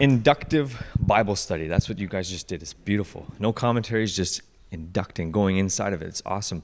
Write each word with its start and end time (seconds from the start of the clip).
inductive 0.00 0.82
Bible 0.98 1.36
study. 1.36 1.68
That's 1.68 1.88
what 1.88 1.98
you 1.98 2.08
guys 2.08 2.28
just 2.28 2.48
did. 2.48 2.62
It's 2.62 2.72
beautiful. 2.72 3.26
No 3.38 3.52
commentaries, 3.52 4.16
just 4.16 4.42
inducting, 4.70 5.30
going 5.30 5.58
inside 5.58 5.92
of 5.92 6.02
it. 6.02 6.06
It's 6.06 6.22
awesome. 6.26 6.62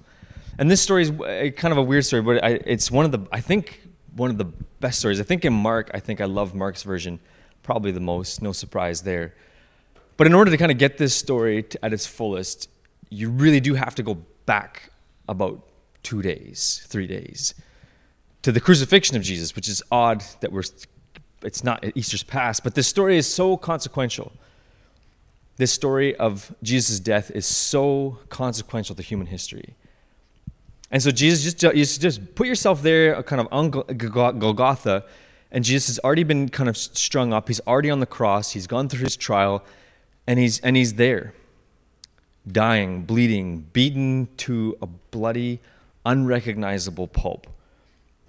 And 0.59 0.71
this 0.71 0.81
story 0.81 1.03
is 1.03 1.11
uh, 1.11 1.51
kind 1.55 1.73
of 1.73 1.79
a 1.79 1.83
weird 1.83 2.05
story, 2.05 2.23
but 2.23 2.43
I, 2.43 2.61
it's 2.65 2.91
one 2.91 3.05
of 3.05 3.13
the, 3.13 3.21
I 3.31 3.41
think, 3.41 3.83
one 4.15 4.31
of 4.31 4.39
the 4.39 4.47
best 4.81 4.99
stories. 4.99 5.21
I 5.21 5.25
think 5.25 5.45
in 5.45 5.53
Mark, 5.53 5.91
I 5.93 6.01
think 6.01 6.21
I 6.21 6.25
love 6.25 6.55
Mark's 6.55 6.83
version 6.83 7.21
probably 7.63 7.91
the 7.91 8.01
most. 8.01 8.41
No 8.41 8.53
surprise 8.53 9.03
there. 9.03 9.35
But 10.17 10.27
in 10.27 10.35
order 10.35 10.51
to 10.51 10.57
kind 10.57 10.73
of 10.73 10.79
get 10.79 10.97
this 10.97 11.15
story 11.15 11.63
to, 11.65 11.85
at 11.85 11.93
its 11.93 12.07
fullest, 12.07 12.71
you 13.11 13.29
really 13.29 13.61
do 13.61 13.75
have 13.75 13.95
to 13.97 14.03
go 14.03 14.15
back 14.47 14.91
about 15.29 15.69
two 16.03 16.23
days, 16.23 16.87
three 16.89 17.07
days, 17.07 17.55
to 18.43 18.53
the 18.53 18.61
crucifixion 18.61 19.17
of 19.17 19.23
Jesus, 19.23 19.55
which 19.55 19.69
is 19.69 19.83
odd 19.91 20.25
that 20.41 20.53
we're, 20.53 20.63
it's 21.43 21.63
not 21.63 21.85
Easter's 21.95 22.23
past, 22.23 22.65
but 22.65 22.75
this 22.75 22.87
story 22.87 23.17
is 23.17 23.33
so 23.33 23.57
consequential. 23.57 24.33
This 25.57 25.73
story 25.73 26.15
of 26.17 26.55
Jesus' 26.63 27.01
death 27.01 27.31
is 27.31 27.47
so 27.47 28.19
consequential 28.29 28.95
to 28.95 29.03
human 29.03 29.27
history. 29.27 29.75
And 30.91 31.03
so 31.03 31.11
Jesus, 31.11 31.55
just, 31.55 32.01
just 32.01 32.35
put 32.35 32.47
yourself 32.47 32.83
there, 32.83 33.23
kind 33.23 33.41
of 33.41 33.49
on 33.51 33.71
Golgotha, 33.71 35.05
and 35.51 35.65
Jesus 35.65 35.89
has 35.89 35.99
already 36.01 36.25
been 36.25 36.49
kind 36.49 36.69
of 36.69 36.77
strung 36.77 37.33
up. 37.33 37.49
He's 37.49 37.61
already 37.67 37.91
on 37.91 38.01
the 38.01 38.07
cross. 38.07 38.53
He's 38.53 38.67
gone 38.67 38.89
through 38.89 39.05
his 39.05 39.17
trial, 39.17 39.65
and 40.27 40.39
he's 40.39 40.61
and 40.61 40.77
he's 40.77 40.95
there, 40.95 41.35
dying, 42.47 43.03
bleeding, 43.03 43.67
beaten 43.73 44.29
to 44.39 44.77
a 44.83 44.87
bloody, 44.87 45.61
unrecognizable 46.05 47.09
pulp. 47.09 47.47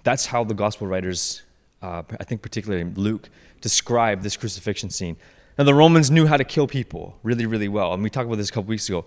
That's 0.04 0.26
how 0.26 0.44
the 0.44 0.54
gospel 0.54 0.86
writers, 0.86 1.42
uh, 1.82 2.02
I 2.20 2.24
think 2.24 2.42
particularly 2.42 2.84
Luke, 2.84 3.28
describe 3.60 4.22
this 4.22 4.36
crucifixion 4.36 4.90
scene. 4.90 5.16
Now 5.56 5.64
the 5.64 5.74
Romans 5.74 6.10
knew 6.10 6.26
how 6.26 6.36
to 6.36 6.44
kill 6.44 6.66
people 6.66 7.18
really, 7.22 7.46
really 7.46 7.68
well, 7.68 7.92
and 7.92 8.02
we 8.02 8.10
talked 8.10 8.26
about 8.26 8.36
this 8.38 8.48
a 8.48 8.52
couple 8.52 8.68
weeks 8.68 8.88
ago. 8.88 9.04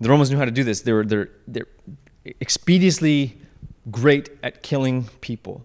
The 0.00 0.08
Romans 0.08 0.30
knew 0.30 0.36
how 0.36 0.44
to 0.44 0.50
do 0.50 0.64
this. 0.64 0.82
They 0.82 0.92
were 0.92 1.04
they're, 1.04 1.30
they're 1.46 1.68
expeditiously 2.40 3.38
great 3.90 4.30
at 4.42 4.62
killing 4.62 5.04
people. 5.20 5.64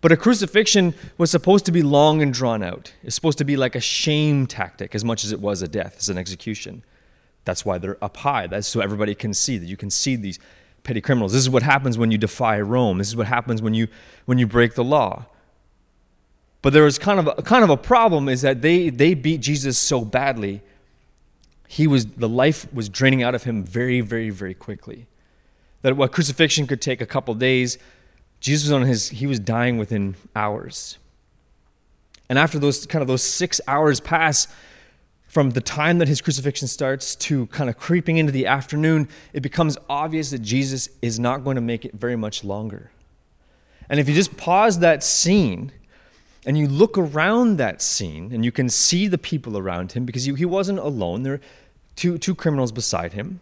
But 0.00 0.12
a 0.12 0.16
crucifixion 0.16 0.94
was 1.18 1.30
supposed 1.30 1.66
to 1.66 1.72
be 1.72 1.82
long 1.82 2.22
and 2.22 2.32
drawn 2.32 2.62
out. 2.62 2.92
It's 3.02 3.14
supposed 3.14 3.38
to 3.38 3.44
be 3.44 3.56
like 3.56 3.74
a 3.74 3.80
shame 3.80 4.46
tactic 4.46 4.94
as 4.94 5.04
much 5.04 5.24
as 5.24 5.32
it 5.32 5.40
was 5.40 5.60
a 5.60 5.68
death, 5.68 5.96
as 5.98 6.08
an 6.08 6.16
execution. 6.16 6.82
That's 7.44 7.64
why 7.64 7.78
they're 7.78 8.02
up 8.02 8.16
high. 8.18 8.46
That's 8.46 8.66
so 8.66 8.80
everybody 8.80 9.14
can 9.14 9.34
see 9.34 9.58
that 9.58 9.66
you 9.66 9.76
can 9.76 9.90
see 9.90 10.16
these 10.16 10.38
petty 10.84 11.00
criminals. 11.00 11.32
This 11.32 11.42
is 11.42 11.50
what 11.50 11.62
happens 11.62 11.98
when 11.98 12.10
you 12.10 12.18
defy 12.18 12.60
Rome. 12.60 12.98
This 12.98 13.08
is 13.08 13.16
what 13.16 13.26
happens 13.26 13.60
when 13.60 13.74
you 13.74 13.88
when 14.24 14.38
you 14.38 14.46
break 14.46 14.74
the 14.74 14.84
law. 14.84 15.26
But 16.62 16.72
there 16.72 16.84
was 16.84 16.98
kind 16.98 17.18
of 17.18 17.26
a, 17.38 17.42
kind 17.42 17.64
of 17.64 17.70
a 17.70 17.76
problem 17.76 18.28
is 18.28 18.42
that 18.42 18.62
they 18.62 18.90
they 18.90 19.14
beat 19.14 19.40
Jesus 19.40 19.78
so 19.78 20.04
badly. 20.04 20.62
He 21.68 21.86
was 21.86 22.06
the 22.06 22.28
life 22.28 22.72
was 22.72 22.88
draining 22.88 23.22
out 23.22 23.34
of 23.34 23.44
him 23.44 23.64
very 23.64 24.00
very 24.00 24.30
very 24.30 24.54
quickly. 24.54 25.06
That 25.82 25.96
what 25.96 26.12
crucifixion 26.12 26.66
could 26.66 26.82
take 26.82 27.00
a 27.00 27.06
couple 27.06 27.34
days, 27.34 27.78
Jesus 28.40 28.68
was 28.68 28.72
on 28.72 28.82
his, 28.82 29.08
he 29.08 29.26
was 29.26 29.38
dying 29.38 29.78
within 29.78 30.14
hours. 30.36 30.98
And 32.28 32.38
after 32.38 32.58
those 32.58 32.86
kind 32.86 33.00
of 33.00 33.08
those 33.08 33.22
six 33.22 33.60
hours 33.66 33.98
pass, 33.98 34.46
from 35.26 35.50
the 35.50 35.60
time 35.60 35.98
that 35.98 36.08
his 36.08 36.20
crucifixion 36.20 36.66
starts 36.66 37.14
to 37.14 37.46
kind 37.46 37.70
of 37.70 37.78
creeping 37.78 38.16
into 38.16 38.32
the 38.32 38.46
afternoon, 38.46 39.08
it 39.32 39.40
becomes 39.40 39.78
obvious 39.88 40.30
that 40.30 40.40
Jesus 40.40 40.88
is 41.02 41.20
not 41.20 41.44
going 41.44 41.54
to 41.54 41.60
make 41.60 41.84
it 41.84 41.94
very 41.94 42.16
much 42.16 42.42
longer. 42.42 42.90
And 43.88 44.00
if 44.00 44.08
you 44.08 44.14
just 44.14 44.36
pause 44.36 44.80
that 44.80 45.04
scene 45.04 45.72
and 46.46 46.56
you 46.56 46.66
look 46.66 46.96
around 46.96 47.58
that 47.58 47.82
scene 47.82 48.32
and 48.32 48.44
you 48.44 48.52
can 48.52 48.68
see 48.68 49.06
the 49.06 49.18
people 49.18 49.58
around 49.58 49.92
him 49.92 50.04
because 50.04 50.24
he, 50.24 50.44
wasn't 50.44 50.78
alone, 50.78 51.22
there 51.22 51.34
were 51.34 51.40
two, 51.96 52.16
two 52.16 52.34
criminals 52.34 52.72
beside 52.72 53.12
him. 53.12 53.40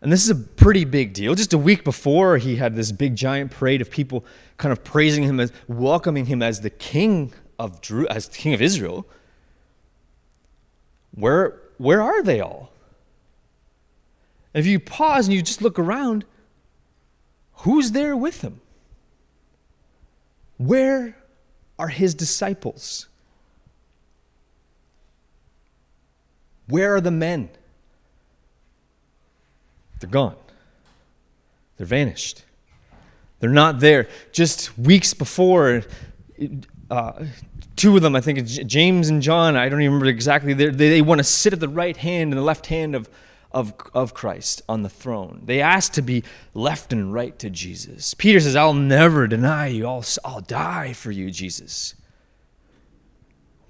And 0.00 0.10
this 0.10 0.24
is 0.24 0.30
a 0.30 0.34
pretty 0.34 0.84
big 0.84 1.12
deal. 1.12 1.36
Just 1.36 1.52
a 1.52 1.58
week 1.58 1.84
before, 1.84 2.38
he 2.38 2.56
had 2.56 2.74
this 2.74 2.90
big 2.90 3.14
giant 3.14 3.52
parade 3.52 3.80
of 3.80 3.88
people 3.88 4.24
kind 4.56 4.72
of 4.72 4.82
praising 4.82 5.22
him 5.22 5.38
as 5.38 5.52
welcoming 5.68 6.26
him 6.26 6.42
as 6.42 6.62
the 6.62 6.70
king 6.70 7.32
of 7.58 7.80
Drew, 7.80 8.08
as 8.08 8.26
king 8.28 8.52
of 8.52 8.60
Israel. 8.60 9.06
Where 11.14 11.60
where 11.78 12.02
are 12.02 12.22
they 12.22 12.40
all? 12.40 12.72
And 14.52 14.60
if 14.60 14.66
you 14.66 14.80
pause 14.80 15.26
and 15.26 15.34
you 15.34 15.42
just 15.42 15.62
look 15.62 15.78
around, 15.78 16.24
who's 17.58 17.92
there 17.92 18.16
with 18.16 18.40
him? 18.40 18.60
Where 20.58 21.16
are 21.82 21.88
his 21.88 22.14
disciples? 22.14 23.08
Where 26.68 26.94
are 26.94 27.00
the 27.00 27.10
men? 27.10 27.48
They're 29.98 30.08
gone. 30.08 30.36
They're 31.76 31.86
vanished. 31.86 32.44
They're 33.40 33.50
not 33.50 33.80
there. 33.80 34.06
Just 34.30 34.78
weeks 34.78 35.12
before, 35.12 35.82
uh, 36.88 37.24
two 37.74 37.96
of 37.96 38.02
them, 38.02 38.14
I 38.14 38.20
think 38.20 38.46
James 38.46 39.08
and 39.08 39.20
John, 39.20 39.56
I 39.56 39.68
don't 39.68 39.82
even 39.82 39.94
remember 39.94 40.06
exactly, 40.06 40.52
they, 40.52 40.68
they 40.68 41.02
want 41.02 41.18
to 41.18 41.24
sit 41.24 41.52
at 41.52 41.58
the 41.58 41.68
right 41.68 41.96
hand 41.96 42.30
and 42.30 42.38
the 42.38 42.44
left 42.44 42.66
hand 42.66 42.94
of, 42.94 43.08
of, 43.52 43.74
of 43.94 44.14
Christ 44.14 44.62
on 44.68 44.82
the 44.82 44.88
throne. 44.88 45.42
They 45.44 45.60
ask 45.60 45.92
to 45.94 46.02
be 46.02 46.24
left 46.54 46.92
and 46.92 47.12
right 47.12 47.38
to 47.38 47.50
Jesus. 47.50 48.14
Peter 48.14 48.40
says, 48.40 48.56
I'll 48.56 48.74
never 48.74 49.26
deny 49.26 49.68
you, 49.68 49.86
I'll, 49.86 50.04
I'll 50.24 50.40
die 50.40 50.92
for 50.92 51.10
you, 51.10 51.30
Jesus. 51.30 51.94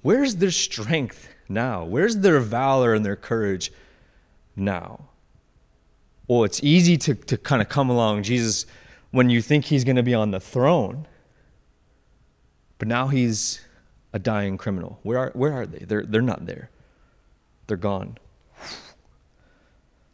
Where's 0.02 0.36
their 0.36 0.50
strength 0.50 1.28
now? 1.48 1.84
Where's 1.84 2.18
their 2.18 2.40
valor 2.40 2.94
and 2.94 3.04
their 3.04 3.16
courage 3.16 3.72
now? 4.56 5.08
well, 6.32 6.44
it's 6.44 6.62
easy 6.62 6.96
to, 6.96 7.14
to 7.14 7.36
kind 7.36 7.60
of 7.60 7.68
come 7.68 7.90
along 7.90 8.22
Jesus 8.22 8.64
when 9.10 9.28
you 9.28 9.42
think 9.42 9.66
he's 9.66 9.84
going 9.84 9.96
to 9.96 10.02
be 10.02 10.14
on 10.14 10.30
the 10.30 10.40
throne. 10.40 11.06
But 12.78 12.88
now 12.88 13.08
he's 13.08 13.60
a 14.14 14.18
dying 14.18 14.56
criminal. 14.56 14.98
Where 15.02 15.18
are, 15.18 15.30
where 15.34 15.52
are 15.52 15.66
they? 15.66 15.84
They're, 15.84 16.04
they're 16.04 16.22
not 16.22 16.46
there, 16.46 16.70
they're 17.66 17.76
gone. 17.76 18.16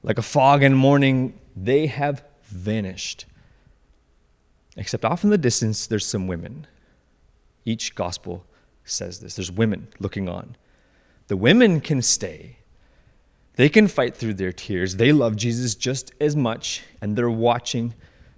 Like 0.03 0.19
a 0.19 0.23
fog 0.23 0.63
in 0.63 0.75
morning, 0.75 1.39
they 1.57 1.87
have 1.87 2.23
vanished. 2.45 3.27
Except 4.77 5.05
off 5.05 5.25
in 5.25 5.31
the 5.31 5.39
distance, 5.39 5.87
there's 5.87 6.07
some 6.07 6.27
women. 6.27 6.67
Each 7.65 7.95
gospel 7.95 8.45
says 8.85 9.21
this. 9.21 9.35
There's 9.35 9.51
women 9.51 9.89
looking 9.99 10.29
on. 10.29 10.57
The 11.27 11.37
women 11.37 11.81
can 11.81 12.01
stay 12.01 12.59
they 13.59 13.69
can 13.69 13.89
fight 13.89 14.15
through 14.15 14.35
their 14.35 14.53
tears. 14.53 14.95
They 14.97 15.11
love 15.11 15.35
Jesus 15.35 15.75
just 15.75 16.13
as 16.21 16.37
much, 16.37 16.85
and 17.03 17.17
they're 17.17 17.29
watching 17.29 17.93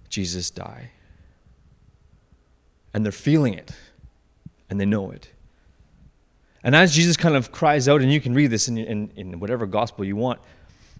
Jesus 0.08 0.50
die. 0.50 0.92
And 2.94 3.04
they're 3.04 3.12
feeling 3.12 3.52
it, 3.52 3.70
and 4.70 4.80
they 4.80 4.86
know 4.86 5.10
it. 5.10 5.28
And 6.64 6.74
as 6.74 6.94
Jesus 6.94 7.18
kind 7.18 7.36
of 7.36 7.52
cries 7.52 7.86
out, 7.86 8.00
and 8.00 8.10
you 8.10 8.18
can 8.18 8.32
read 8.32 8.46
this 8.46 8.66
in, 8.66 8.78
in, 8.78 9.12
in 9.14 9.40
whatever 9.40 9.66
gospel 9.66 10.06
you 10.06 10.16
want, 10.16 10.40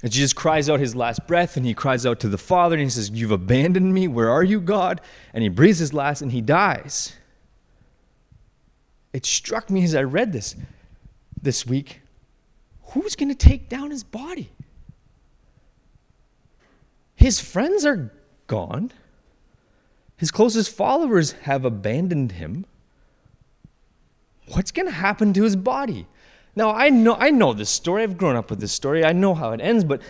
as 0.02 0.10
Jesus 0.10 0.32
cries 0.32 0.70
out 0.70 0.80
his 0.80 0.96
last 0.96 1.26
breath, 1.26 1.56
and 1.56 1.66
he 1.66 1.74
cries 1.74 2.06
out 2.06 2.20
to 2.20 2.28
the 2.28 2.38
Father, 2.38 2.74
and 2.74 2.84
he 2.84 2.90
says, 2.90 3.10
You've 3.10 3.30
abandoned 3.30 3.92
me. 3.92 4.08
Where 4.08 4.30
are 4.30 4.42
you, 4.42 4.60
God? 4.60 5.00
And 5.34 5.42
he 5.42 5.48
breathes 5.48 5.78
his 5.78 5.92
last, 5.92 6.22
and 6.22 6.32
he 6.32 6.40
dies. 6.40 7.16
It 9.12 9.26
struck 9.26 9.68
me 9.70 9.84
as 9.84 9.94
I 9.94 10.02
read 10.02 10.32
this 10.32 10.56
this 11.42 11.66
week 11.66 12.00
who's 12.90 13.16
going 13.16 13.28
to 13.28 13.34
take 13.34 13.68
down 13.68 13.90
his 13.90 14.02
body? 14.02 14.50
His 17.14 17.41
friends 17.41 17.84
are 17.84 18.12
gone. 18.46 18.92
His 20.16 20.30
closest 20.30 20.74
followers 20.74 21.32
have 21.42 21.64
abandoned 21.64 22.32
him. 22.32 22.66
What's 24.48 24.70
going 24.70 24.86
to 24.86 24.92
happen 24.92 25.32
to 25.34 25.44
his 25.44 25.56
body? 25.56 26.06
Now, 26.60 26.72
I 26.72 26.91
know, 26.91 27.16
I 27.18 27.30
know 27.30 27.54
this 27.54 27.71
story. 27.71 28.03
I've 28.03 28.18
grown 28.18 28.36
up 28.36 28.51
with 28.51 28.60
this 28.60 28.71
story. 28.71 29.03
I 29.03 29.15
know 29.15 29.34
how 29.34 29.53
it 29.53 29.62
ends, 29.62 29.83
but 29.83 30.03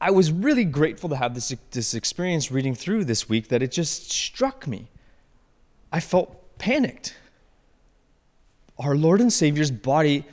I 0.00 0.10
was 0.10 0.32
really 0.32 0.64
grateful 0.64 1.10
to 1.10 1.16
have 1.16 1.34
this, 1.34 1.54
this 1.70 1.92
experience 1.92 2.50
reading 2.50 2.74
through 2.74 3.04
this 3.04 3.28
week 3.28 3.48
that 3.48 3.62
it 3.62 3.70
just 3.70 4.10
struck 4.10 4.66
me. 4.66 4.88
I 5.92 6.00
felt 6.00 6.56
panicked. 6.56 7.14
Our 8.78 8.96
Lord 8.96 9.20
and 9.20 9.30
Savior's 9.30 9.70
body 9.70 10.24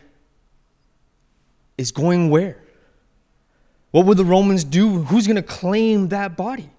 is 1.77 1.91
going 1.91 2.29
where? 2.29 2.63
What 3.91 4.05
would 4.05 4.15
the 4.15 4.23
Romans 4.23 4.63
do? 4.63 5.03
Who's 5.03 5.27
going 5.27 5.35
to 5.35 5.43
claim 5.43 6.07
that 6.07 6.37
body? 6.37 6.69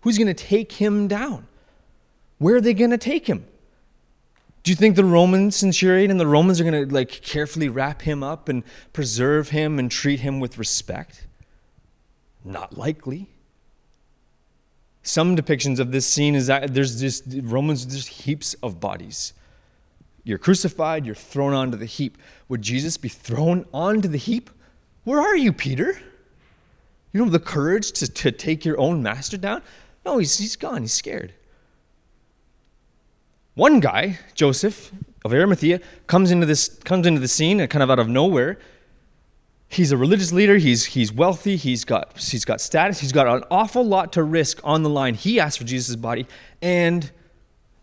Who's 0.00 0.16
going 0.16 0.34
to 0.34 0.44
take 0.44 0.72
him 0.72 1.08
down? 1.08 1.46
Where 2.38 2.56
are 2.56 2.60
they 2.62 2.72
going 2.72 2.92
to 2.92 2.96
take 2.96 3.26
him? 3.26 3.44
Do 4.66 4.72
you 4.72 4.76
think 4.76 4.96
the 4.96 5.04
Roman 5.04 5.52
centurion 5.52 6.10
and 6.10 6.18
the 6.18 6.26
Romans 6.26 6.60
are 6.60 6.64
going 6.64 6.88
to 6.88 6.92
like 6.92 7.22
carefully 7.22 7.68
wrap 7.68 8.02
him 8.02 8.24
up 8.24 8.48
and 8.48 8.64
preserve 8.92 9.50
him 9.50 9.78
and 9.78 9.88
treat 9.88 10.18
him 10.18 10.40
with 10.40 10.58
respect? 10.58 11.28
Not 12.44 12.76
likely. 12.76 13.28
Some 15.04 15.36
depictions 15.36 15.78
of 15.78 15.92
this 15.92 16.04
scene 16.04 16.34
is 16.34 16.48
that 16.48 16.74
there's 16.74 17.00
just 17.00 17.22
Romans 17.42 17.86
just 17.86 18.08
heaps 18.08 18.54
of 18.54 18.80
bodies 18.80 19.34
you're 20.24 20.36
crucified, 20.36 21.06
you're 21.06 21.14
thrown 21.14 21.52
onto 21.52 21.76
the 21.76 21.86
heap. 21.86 22.18
Would 22.48 22.60
Jesus 22.60 22.96
be 22.96 23.08
thrown 23.08 23.66
onto 23.72 24.08
the 24.08 24.18
heap? 24.18 24.50
Where 25.04 25.20
are 25.20 25.36
you, 25.36 25.52
Peter? 25.52 26.00
You 27.12 27.18
don't 27.18 27.28
have 27.28 27.32
the 27.32 27.38
courage 27.38 27.92
to, 27.92 28.12
to 28.12 28.32
take 28.32 28.64
your 28.64 28.80
own 28.80 29.00
master 29.00 29.36
down? 29.36 29.62
No, 30.04 30.18
he's, 30.18 30.36
he's 30.36 30.56
gone. 30.56 30.82
He's 30.82 30.92
scared. 30.92 31.32
One 33.56 33.80
guy, 33.80 34.18
Joseph 34.34 34.92
of 35.24 35.32
Arimathea, 35.32 35.80
comes 36.06 36.30
into, 36.30 36.44
this, 36.44 36.68
comes 36.84 37.06
into 37.06 37.20
the 37.20 37.26
scene 37.26 37.66
kind 37.68 37.82
of 37.82 37.90
out 37.90 37.98
of 37.98 38.06
nowhere. 38.06 38.58
He's 39.68 39.90
a 39.90 39.96
religious 39.96 40.30
leader. 40.30 40.58
He's, 40.58 40.84
he's 40.84 41.10
wealthy. 41.10 41.56
He's 41.56 41.82
got, 41.86 42.18
he's 42.18 42.44
got 42.44 42.60
status. 42.60 43.00
He's 43.00 43.12
got 43.12 43.26
an 43.26 43.44
awful 43.50 43.82
lot 43.82 44.12
to 44.12 44.22
risk 44.22 44.60
on 44.62 44.82
the 44.82 44.90
line. 44.90 45.14
He 45.14 45.40
asks 45.40 45.56
for 45.56 45.64
Jesus' 45.64 45.96
body 45.96 46.26
and 46.60 47.10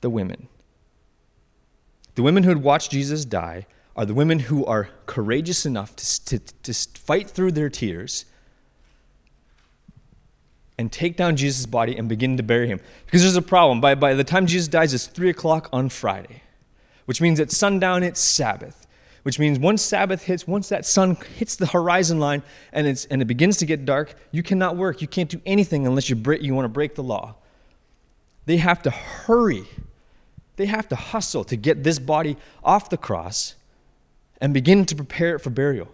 the 0.02 0.12
women. 0.12 0.48
The 2.14 2.22
women 2.22 2.44
who 2.44 2.50
had 2.50 2.62
watched 2.62 2.92
Jesus 2.92 3.26
die 3.26 3.66
are 3.96 4.06
the 4.06 4.14
women 4.14 4.40
who 4.40 4.64
are 4.68 4.90
courageous 5.08 5.66
enough 5.66 5.96
to, 5.96 6.26
to, 6.26 6.40
to 6.62 6.74
fight 7.00 7.32
through 7.32 7.54
their 7.54 7.70
tears 7.70 8.26
and 10.78 10.92
take 10.92 11.16
down 11.18 11.36
Jesus' 11.36 11.66
body 11.66 11.96
and 11.96 12.10
begin 12.10 12.38
to 12.38 12.44
bury 12.44 12.68
him. 12.68 12.80
Because 13.06 13.22
there's 13.22 13.36
a 13.36 13.42
problem. 13.42 13.80
By, 13.80 13.96
by 13.96 14.14
the 14.14 14.24
time 14.24 14.48
Jesus 14.48 14.68
dies, 14.68 14.94
it's 14.94 15.08
3 15.08 15.30
o'clock 15.30 15.70
on 15.72 15.90
Friday, 15.90 16.44
which 17.06 17.22
means 17.22 17.40
at 17.40 17.52
sundown, 17.52 18.04
it's 18.04 18.20
Sabbath. 18.20 18.88
Which 19.24 19.40
means 19.40 19.58
once 19.58 19.82
Sabbath 19.82 20.24
hits, 20.24 20.46
once 20.46 20.68
that 20.68 20.86
sun 20.86 21.16
hits 21.38 21.56
the 21.56 21.68
horizon 21.68 22.20
line 22.20 22.44
and, 22.74 22.86
it's, 22.86 23.06
and 23.06 23.22
it 23.22 23.26
begins 23.26 23.56
to 23.58 23.66
get 23.66 23.86
dark, 23.86 24.16
you 24.32 24.44
cannot 24.44 24.76
work. 24.76 25.02
You 25.02 25.08
can't 25.08 25.30
do 25.30 25.42
anything 25.46 25.88
unless 25.88 26.10
you, 26.10 26.18
break, 26.18 26.42
you 26.42 26.54
want 26.54 26.66
to 26.66 26.70
break 26.70 26.96
the 26.96 27.04
law. 27.04 27.36
They 28.46 28.58
have 28.58 28.82
to 28.82 28.90
hurry. 28.90 29.64
They 30.58 30.66
have 30.66 30.90
to 30.90 30.98
hustle 30.98 31.46
to 31.46 31.56
get 31.56 31.84
this 31.84 32.00
body 32.00 32.36
off 32.66 32.90
the 32.90 32.98
cross 32.98 33.56
and 34.42 34.54
begin 34.54 34.86
to 34.88 34.96
prepare 34.96 35.36
it 35.36 35.40
for 35.40 35.52
burial. 35.52 35.88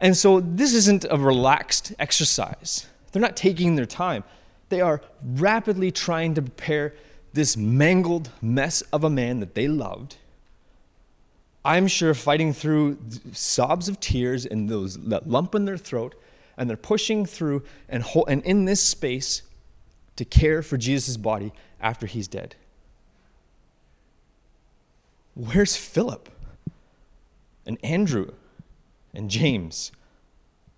And 0.00 0.16
so 0.16 0.40
this 0.40 0.72
isn't 0.72 1.04
a 1.10 1.18
relaxed 1.18 1.92
exercise. 1.98 2.86
They're 3.12 3.22
not 3.22 3.36
taking 3.36 3.76
their 3.76 3.86
time. 3.86 4.24
They 4.68 4.80
are 4.80 5.00
rapidly 5.22 5.90
trying 5.90 6.34
to 6.34 6.42
prepare 6.42 6.94
this 7.32 7.56
mangled 7.56 8.30
mess 8.40 8.82
of 8.92 9.04
a 9.04 9.10
man 9.10 9.40
that 9.40 9.54
they 9.54 9.68
loved. 9.68 10.16
I'm 11.64 11.88
sure 11.88 12.14
fighting 12.14 12.52
through 12.52 12.98
sobs 13.32 13.88
of 13.88 13.98
tears 14.00 14.46
and 14.46 14.68
those 14.68 14.96
that 15.08 15.28
lump 15.28 15.54
in 15.54 15.64
their 15.64 15.76
throat, 15.76 16.14
and 16.56 16.70
they're 16.70 16.76
pushing 16.76 17.26
through 17.26 17.62
and, 17.88 18.04
and 18.28 18.42
in 18.44 18.64
this 18.64 18.80
space 18.80 19.42
to 20.14 20.24
care 20.24 20.62
for 20.62 20.76
Jesus' 20.76 21.16
body 21.16 21.52
after 21.80 22.06
he's 22.06 22.28
dead. 22.28 22.54
Where's 25.34 25.76
Philip 25.76 26.30
and 27.66 27.78
Andrew 27.84 28.32
and 29.12 29.28
James 29.28 29.92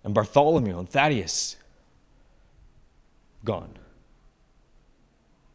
and 0.02 0.12
Bartholomew 0.12 0.78
and 0.78 0.88
Thaddeus? 0.88 1.56
Gone. 3.44 3.78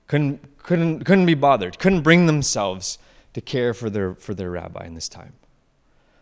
Couldn't, 0.08 0.58
couldn't, 0.60 1.04
couldn't 1.06 1.26
be 1.26 1.34
bothered, 1.34 1.80
couldn't 1.80 2.02
bring 2.02 2.26
themselves 2.26 2.98
to 3.34 3.42
care 3.42 3.74
for 3.74 3.90
their, 3.90 4.14
for 4.16 4.34
their 4.34 4.52
rabbi 4.52 4.86
in 4.86 4.94
this 4.94 5.10
time. 5.10 5.34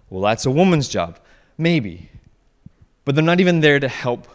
Well, 0.10 0.22
that's 0.22 0.46
a 0.46 0.52
woman's 0.52 0.88
job. 0.88 1.20
Maybe. 1.58 2.10
But 3.06 3.16
they're 3.16 3.24
not 3.24 3.40
even 3.40 3.62
there 3.62 3.80
to 3.80 3.88
help 3.88 4.28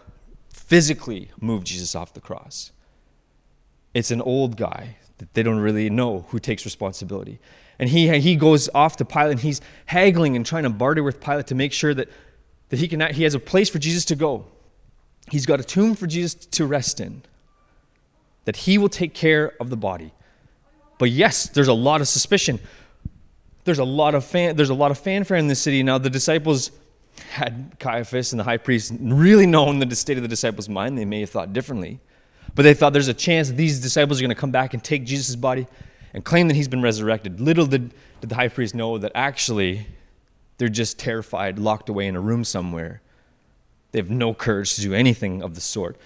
physically 0.48 1.30
move 1.40 1.64
Jesus 1.64 1.94
off 1.94 2.12
the 2.12 2.20
cross. 2.20 2.72
It's 3.94 4.10
an 4.10 4.20
old 4.20 4.56
guy 4.56 4.96
that 5.18 5.32
they 5.34 5.42
don't 5.42 5.58
really 5.58 5.88
know 5.88 6.26
who 6.28 6.38
takes 6.38 6.64
responsibility. 6.64 7.38
And 7.78 7.88
he, 7.88 8.18
he 8.18 8.36
goes 8.36 8.68
off 8.74 8.96
to 8.96 9.04
Pilate 9.04 9.32
and 9.32 9.40
he's 9.40 9.60
haggling 9.86 10.36
and 10.36 10.44
trying 10.44 10.64
to 10.64 10.70
barter 10.70 11.02
with 11.02 11.20
Pilate 11.20 11.46
to 11.48 11.54
make 11.54 11.72
sure 11.72 11.94
that, 11.94 12.08
that 12.70 12.78
he, 12.78 12.88
can, 12.88 13.00
he 13.14 13.22
has 13.22 13.34
a 13.34 13.38
place 13.38 13.68
for 13.68 13.78
Jesus 13.78 14.04
to 14.06 14.16
go. 14.16 14.46
He's 15.30 15.46
got 15.46 15.60
a 15.60 15.64
tomb 15.64 15.94
for 15.94 16.06
Jesus 16.06 16.34
to 16.34 16.66
rest 16.66 17.00
in, 17.00 17.22
that 18.44 18.56
he 18.56 18.78
will 18.78 18.88
take 18.88 19.12
care 19.12 19.52
of 19.60 19.70
the 19.70 19.76
body. 19.76 20.12
But 20.98 21.10
yes, 21.10 21.48
there's 21.48 21.68
a 21.68 21.74
lot 21.74 22.00
of 22.00 22.08
suspicion. 22.08 22.60
There's 23.64 23.80
a 23.80 23.84
lot 23.84 24.14
of 24.14 24.24
fan, 24.24 24.56
there's 24.56 24.70
a 24.70 24.74
lot 24.74 24.90
of 24.92 24.98
fanfare 24.98 25.36
in 25.36 25.48
this 25.48 25.60
city. 25.60 25.82
Now 25.82 25.98
the 25.98 26.10
disciples 26.10 26.70
had 27.30 27.76
Caiaphas 27.78 28.32
and 28.32 28.38
the 28.38 28.44
high 28.44 28.58
priest 28.58 28.92
really 29.00 29.46
known 29.46 29.78
the 29.80 29.96
state 29.96 30.16
of 30.16 30.22
the 30.22 30.28
disciples' 30.28 30.68
mind, 30.68 30.96
they 30.96 31.04
may 31.04 31.20
have 31.20 31.30
thought 31.30 31.52
differently. 31.52 31.98
But 32.54 32.62
they 32.62 32.74
thought 32.74 32.92
there's 32.92 33.08
a 33.08 33.14
chance 33.14 33.48
that 33.48 33.56
these 33.56 33.80
disciples 33.80 34.20
are 34.20 34.22
going 34.22 34.34
to 34.34 34.40
come 34.40 34.50
back 34.50 34.72
and 34.72 34.82
take 34.82 35.04
Jesus' 35.04 35.36
body 35.36 35.66
and 36.14 36.24
claim 36.24 36.48
that 36.48 36.54
he's 36.54 36.68
been 36.68 36.80
resurrected. 36.80 37.40
Little 37.40 37.66
did, 37.66 37.92
did 38.20 38.30
the 38.30 38.34
high 38.34 38.48
priest 38.48 38.74
know 38.74 38.96
that 38.98 39.12
actually 39.14 39.86
they're 40.58 40.68
just 40.68 40.98
terrified, 40.98 41.58
locked 41.58 41.88
away 41.88 42.06
in 42.06 42.16
a 42.16 42.20
room 42.20 42.44
somewhere. 42.44 43.02
They 43.96 44.02
have 44.02 44.10
no 44.10 44.34
courage 44.34 44.74
to 44.74 44.82
do 44.82 44.92
anything 44.92 45.42
of 45.42 45.54
the 45.54 45.60
sort. 45.62 45.96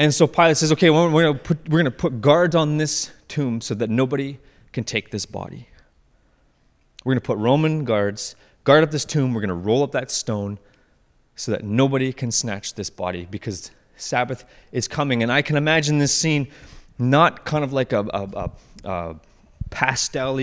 And 0.00 0.12
so 0.12 0.26
Pilate 0.26 0.56
says, 0.56 0.72
okay, 0.72 0.90
well, 0.90 1.08
we're 1.08 1.34
going 1.34 1.84
to 1.84 1.90
put, 1.92 2.20
guards 2.20 2.56
on 2.56 2.78
this 2.78 3.12
tomb 3.28 3.60
so 3.60 3.74
that 3.74 3.88
nobody 3.88 4.38
can 4.72 4.82
take 4.82 5.12
this 5.12 5.24
body. 5.24 5.68
We're 7.04 7.12
going 7.12 7.20
to 7.20 7.24
put 7.24 7.38
Roman 7.38 7.84
guards, 7.84 8.34
guard 8.64 8.82
up 8.82 8.90
this 8.90 9.04
tomb. 9.04 9.34
We're 9.34 9.40
going 9.40 9.50
to 9.50 9.54
roll 9.54 9.84
up 9.84 9.92
that 9.92 10.10
stone 10.10 10.58
so 11.36 11.52
that 11.52 11.62
nobody 11.62 12.12
can 12.12 12.32
snatch 12.32 12.74
this 12.74 12.90
body 12.90 13.28
because 13.30 13.70
Sabbath 13.96 14.44
is 14.72 14.88
coming. 14.88 15.22
And 15.22 15.30
I 15.30 15.42
can 15.42 15.54
imagine 15.54 16.00
this 16.00 16.12
scene 16.12 16.48
not 16.98 17.44
kind 17.44 17.62
of 17.62 17.72
like 17.72 17.92
a, 17.92 18.00
a, 18.00 18.28
a, 18.34 18.50
a 18.82 19.16
pastel 19.70 20.40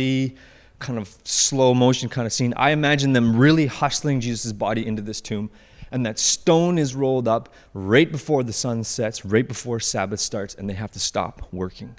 kind 0.79 0.97
of 0.97 1.13
slow 1.25 1.73
motion 1.73 2.07
kind 2.07 2.25
of 2.25 2.31
scene. 2.31 2.53
I 2.55 2.71
imagine 2.71 3.11
them 3.11 3.35
really 3.35 3.65
hustling 3.65 4.21
Jesus' 4.21 4.53
body 4.53 4.87
into 4.87 5.01
this 5.01 5.19
tomb 5.19 5.51
and 5.91 6.05
that 6.05 6.19
stone 6.19 6.77
is 6.77 6.95
rolled 6.95 7.27
up 7.27 7.49
right 7.73 8.11
before 8.11 8.43
the 8.43 8.53
sun 8.53 8.83
sets, 8.83 9.25
right 9.25 9.47
before 9.47 9.79
Sabbath 9.79 10.19
starts, 10.19 10.55
and 10.55 10.69
they 10.69 10.73
have 10.73 10.91
to 10.91 10.99
stop 10.99 11.47
working. 11.51 11.95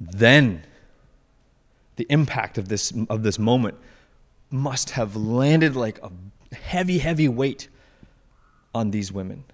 Then 0.00 0.64
the 1.96 2.06
impact 2.08 2.56
of 2.58 2.68
this, 2.68 2.92
of 3.08 3.22
this 3.22 3.38
moment 3.38 3.76
must 4.50 4.90
have 4.90 5.14
landed 5.14 5.76
like 5.76 6.00
a 6.02 6.10
heavy, 6.54 6.98
heavy 6.98 7.28
weight 7.28 7.68
on 8.74 8.90
these 8.90 9.12
women. 9.12 9.44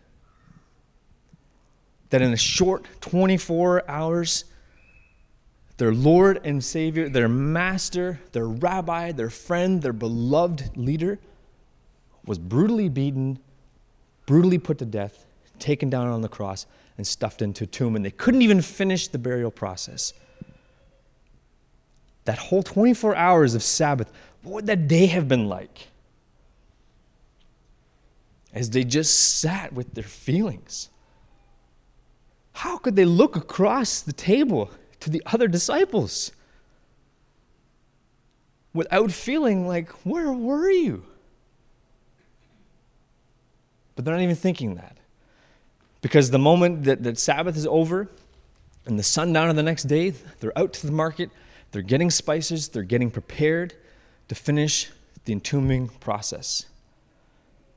That 2.11 2.23
in 2.23 2.33
a 2.33 2.37
short 2.37 2.87
24 3.01 3.91
hours, 3.91 4.45
their 5.77 5.93
Lord 5.93 6.41
and 6.45 6.65
Savior, 6.65 7.09
their 7.09 7.29
master, 7.29 8.21
their 8.33 8.47
rabbi, 8.47 9.13
their 9.13 9.29
friend, 9.29 9.83
their 9.83 9.93
beloved 9.93 10.77
leader, 10.77 11.19
was 12.27 12.39
brutally 12.39 12.89
beaten, 12.89 13.39
brutally 14.27 14.59
put 14.59 14.79
to 14.79 14.85
death, 14.85 15.25
taken 15.59 15.89
down 15.89 16.09
on 16.09 16.21
the 16.21 16.29
cross, 16.29 16.67
and 16.99 17.07
stuffed 17.07 17.41
into 17.41 17.65
a 17.65 17.67
tomb. 17.67 17.97
And 17.97 18.05
they 18.05 18.11
couldn't 18.11 18.43
even 18.43 18.61
finish 18.61 19.09
the 19.09 19.19
burial 19.19 19.51
process. 19.51 20.13
That 22.25 22.39
whole 22.39 22.63
24 22.63 23.15
hours 23.15 23.55
of 23.55 23.63
Sabbath, 23.63 24.13
what 24.43 24.55
would 24.55 24.67
that 24.67 24.89
day 24.89 25.07
have 25.07 25.29
been 25.29 25.49
like? 25.49 25.89
As 28.53 28.71
they 28.71 28.85
just 28.85 29.39
sat 29.39 29.73
with 29.73 29.95
their 29.95 30.05
feelings. 30.05 30.89
How 32.53 32.79
could 32.79 32.97
they 32.97 33.05
look 33.05 33.37
across 33.37 34.01
the 34.01 34.15
table 34.15 34.71
to 35.01 35.11
the 35.11 35.23
other 35.27 35.47
disciples 35.47 36.33
without 38.73 39.13
feeling 39.13 39.69
like, 39.69 39.91
where 40.05 40.33
were 40.33 40.71
you? 40.71 41.05
But 43.97 44.05
they're 44.05 44.15
not 44.15 44.23
even 44.23 44.37
thinking 44.37 44.77
that. 44.77 44.99
Because 46.03 46.31
the 46.31 46.39
moment 46.39 46.85
that, 46.85 47.03
that 47.03 47.19
Sabbath 47.19 47.57
is 47.57 47.67
over 47.67 48.09
and 48.85 48.99
the 48.99 49.03
sundown 49.03 49.51
of 49.51 49.57
the 49.57 49.63
next 49.63 49.85
day, 49.85 50.11
they're 50.39 50.57
out 50.57 50.73
to 50.75 50.87
the 50.87 50.93
market, 50.93 51.31
they're 51.73 51.83
getting 51.83 52.11
spices, 52.11 52.69
they're 52.69 52.85
getting 52.85 53.11
prepared 53.11 53.75
to 54.29 54.35
finish 54.35 54.91
the 55.25 55.33
entombing 55.33 55.89
process. 55.89 56.67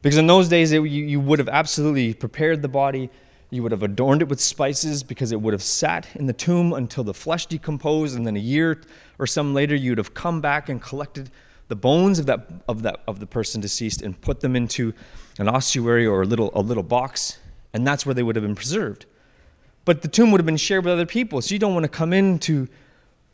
Because 0.02 0.18
in 0.18 0.28
those 0.28 0.48
days, 0.48 0.72
it, 0.72 0.78
you, 0.78 0.84
you 0.84 1.20
would 1.20 1.40
have 1.40 1.50
absolutely 1.50 2.14
prepared 2.14 2.62
the 2.62 2.68
body, 2.68 3.10
you 3.50 3.64
would 3.64 3.72
have 3.72 3.84
adorned 3.84 4.22
it 4.22 4.28
with 4.28 4.40
spices 4.40 5.02
because 5.02 5.32
it 5.32 5.42
would 5.42 5.54
have 5.54 5.64
sat 5.64 6.08
in 6.16 6.28
the 6.28 6.34
tomb 6.34 6.72
until 6.72 7.04
the 7.04 7.14
flesh 7.14 7.48
decomposed, 7.48 8.16
and 8.16 8.28
then 8.28 8.36
a 8.36 8.40
year 8.40 8.82
or 9.18 9.26
some 9.26 9.54
later, 9.54 9.76
you'd 9.76 9.98
have 9.98 10.14
come 10.14 10.40
back 10.40 10.70
and 10.70 10.82
collected 10.82 11.32
the 11.70 11.76
bones 11.76 12.20
of 12.20 12.26
that, 12.26 12.48
of 12.68 12.82
that 12.82 13.02
of 13.08 13.20
the 13.20 13.26
person 13.26 13.62
deceased 13.62 14.02
and 14.02 14.20
put 14.20 14.42
them 14.42 14.56
into 14.56 14.94
an 15.38 15.48
ossuary 15.48 16.06
or 16.06 16.24
a 16.24 16.26
little, 16.26 16.52
a 16.54 16.62
little 16.62 16.84
box, 16.84 17.38
and 17.74 17.88
that's 17.88 18.06
where 18.06 18.14
they 18.14 18.24
would 18.24 18.36
have 18.36 18.44
been 18.44 18.56
preserved. 18.56 19.06
But 19.86 20.02
the 20.02 20.08
tomb 20.08 20.32
would 20.32 20.42
have 20.42 20.46
been 20.46 20.58
shared 20.58 20.84
with 20.84 20.94
other 20.94 21.06
people, 21.06 21.42
so 21.42 21.54
you 21.54 21.60
don't 21.60 21.74
want 21.74 21.86
to 21.86 21.90
come 21.90 22.12
into 22.12 22.68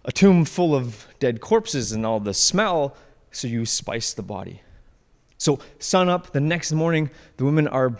a 0.03 0.11
tomb 0.11 0.45
full 0.45 0.75
of 0.75 1.07
dead 1.19 1.41
corpses 1.41 1.91
and 1.91 2.05
all 2.05 2.19
the 2.19 2.33
smell, 2.33 2.95
so 3.31 3.47
you 3.47 3.65
spice 3.65 4.13
the 4.13 4.21
body. 4.21 4.61
So, 5.37 5.59
sun 5.79 6.07
up, 6.09 6.31
the 6.31 6.39
next 6.39 6.71
morning, 6.71 7.09
the 7.37 7.45
women 7.45 7.67
are 7.67 7.97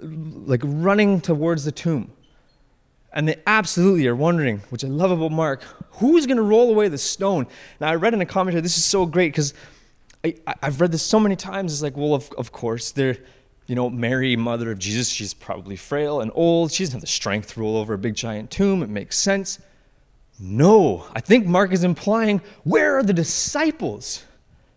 like 0.00 0.60
running 0.64 1.20
towards 1.20 1.64
the 1.64 1.72
tomb. 1.72 2.12
And 3.18 3.26
they 3.26 3.34
absolutely 3.48 4.06
are 4.06 4.14
wondering, 4.14 4.58
which 4.70 4.84
I 4.84 4.86
love 4.86 5.10
about 5.10 5.32
Mark, 5.32 5.64
who's 5.94 6.24
going 6.24 6.36
to 6.36 6.42
roll 6.44 6.70
away 6.70 6.86
the 6.86 6.98
stone? 6.98 7.48
Now, 7.80 7.88
I 7.88 7.96
read 7.96 8.14
in 8.14 8.20
a 8.20 8.26
commentary, 8.26 8.60
this 8.60 8.78
is 8.78 8.84
so 8.84 9.06
great 9.06 9.32
because 9.32 9.54
I, 10.22 10.36
have 10.62 10.80
read 10.80 10.92
this 10.92 11.02
so 11.02 11.18
many 11.18 11.34
times. 11.34 11.72
It's 11.72 11.82
like, 11.82 11.96
well, 11.96 12.14
of, 12.14 12.30
of 12.38 12.52
course, 12.52 12.92
they're, 12.92 13.18
you 13.66 13.74
know, 13.74 13.90
Mary, 13.90 14.36
mother 14.36 14.70
of 14.70 14.78
Jesus, 14.78 15.08
she's 15.08 15.34
probably 15.34 15.74
frail 15.74 16.20
and 16.20 16.30
old. 16.32 16.70
She 16.70 16.84
doesn't 16.84 16.98
have 16.98 17.00
the 17.00 17.08
strength 17.08 17.54
to 17.54 17.60
roll 17.60 17.76
over 17.76 17.94
a 17.94 17.98
big 17.98 18.14
giant 18.14 18.52
tomb. 18.52 18.84
It 18.84 18.88
makes 18.88 19.18
sense. 19.18 19.58
No, 20.38 21.04
I 21.12 21.18
think 21.18 21.44
Mark 21.44 21.72
is 21.72 21.82
implying, 21.82 22.40
where 22.62 22.98
are 22.98 23.02
the 23.02 23.12
disciples 23.12 24.22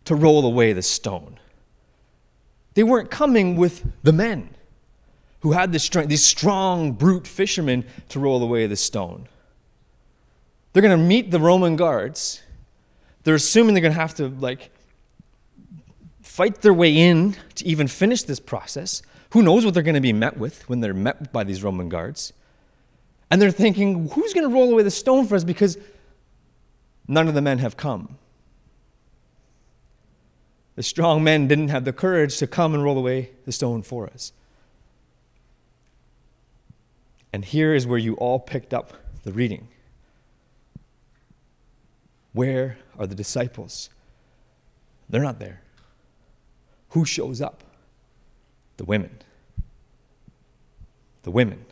to 0.05 0.15
roll 0.15 0.47
away 0.47 0.73
the 0.73 0.81
stone? 0.81 1.39
They 2.73 2.81
weren't 2.81 3.11
coming 3.11 3.55
with 3.55 3.85
the 4.01 4.13
men 4.13 4.49
who 5.41 5.51
had 5.51 5.71
the 5.71 5.79
strength, 5.79 6.09
these 6.09 6.23
strong, 6.23 6.93
brute 6.93 7.27
fishermen 7.27 7.83
to 8.09 8.19
roll 8.19 8.41
away 8.41 8.67
the 8.67 8.75
stone. 8.75 9.27
They're 10.73 10.83
going 10.83 10.97
to 10.97 11.03
meet 11.03 11.31
the 11.31 11.39
Roman 11.39 11.75
guards. 11.75 12.41
They're 13.23 13.35
assuming 13.35 13.73
they're 13.73 13.81
going 13.81 13.93
to 13.93 13.99
have 13.99 14.15
to, 14.15 14.29
like, 14.29 14.71
fight 16.21 16.61
their 16.61 16.73
way 16.73 16.95
in 16.95 17.35
to 17.55 17.65
even 17.65 17.87
finish 17.87 18.23
this 18.23 18.39
process. 18.39 19.01
Who 19.31 19.41
knows 19.41 19.65
what 19.65 19.73
they're 19.73 19.83
going 19.83 19.95
to 19.95 20.01
be 20.01 20.13
met 20.13 20.37
with 20.37 20.67
when 20.69 20.79
they're 20.79 20.93
met 20.93 21.33
by 21.33 21.43
these 21.43 21.63
Roman 21.63 21.89
guards? 21.89 22.33
And 23.29 23.41
they're 23.41 23.51
thinking, 23.51 24.09
who's 24.09 24.33
going 24.33 24.47
to 24.47 24.53
roll 24.53 24.71
away 24.71 24.83
the 24.83 24.91
stone 24.91 25.25
for 25.25 25.35
us? 25.35 25.43
Because 25.43 25.77
none 27.07 27.27
of 27.27 27.33
the 27.33 27.41
men 27.41 27.59
have 27.59 27.77
come. 27.77 28.17
The 30.75 30.83
strong 30.83 31.23
men 31.23 31.47
didn't 31.47 31.69
have 31.69 31.85
the 31.85 31.93
courage 31.93 32.37
to 32.37 32.47
come 32.47 32.73
and 32.73 32.83
roll 32.83 32.97
away 32.97 33.31
the 33.45 33.51
stone 33.51 33.81
for 33.81 34.07
us. 34.07 34.31
And 37.33 37.45
here 37.45 37.73
is 37.73 37.87
where 37.87 37.97
you 37.97 38.15
all 38.15 38.39
picked 38.39 38.73
up 38.73 38.93
the 39.23 39.31
reading. 39.31 39.67
Where 42.33 42.77
are 42.97 43.07
the 43.07 43.15
disciples? 43.15 43.89
They're 45.09 45.23
not 45.23 45.39
there. 45.39 45.61
Who 46.89 47.05
shows 47.05 47.41
up? 47.41 47.63
The 48.77 48.85
women. 48.85 49.19
The 51.23 51.31
women. 51.31 51.65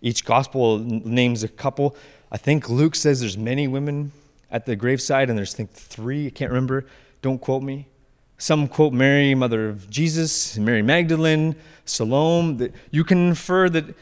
Each 0.00 0.24
gospel 0.24 0.78
names 0.78 1.42
a 1.42 1.48
couple. 1.48 1.96
I 2.30 2.36
think 2.36 2.68
Luke 2.68 2.94
says 2.94 3.20
there's 3.20 3.38
many 3.38 3.66
women 3.66 4.12
at 4.50 4.66
the 4.66 4.76
graveside, 4.76 5.30
and 5.30 5.38
there's 5.38 5.54
I 5.54 5.56
think 5.56 5.70
three. 5.72 6.26
I 6.26 6.30
can't 6.30 6.50
remember. 6.50 6.86
Don't 7.22 7.40
quote 7.40 7.62
me. 7.62 7.88
Some 8.36 8.68
quote 8.68 8.92
Mary, 8.92 9.34
mother 9.34 9.68
of 9.68 9.88
Jesus, 9.88 10.58
Mary 10.58 10.82
Magdalene, 10.82 11.56
Salome. 11.84 12.70
You 12.90 13.04
can 13.04 13.28
infer 13.28 13.68
that 13.70 13.94